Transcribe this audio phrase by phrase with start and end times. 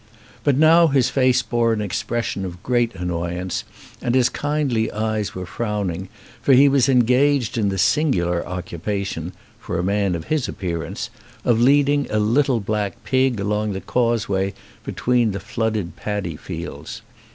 [0.43, 3.63] But now his face bore an expression of great an noyance
[4.01, 6.09] and his kindly eyes were frowning,
[6.41, 11.11] for he was engaged in the singular occupation (for a man of his appearance)
[11.45, 17.03] of leading a little black pig along the causeway between the flooded padi fields.